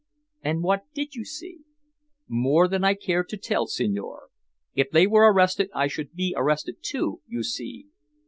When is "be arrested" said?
6.15-6.77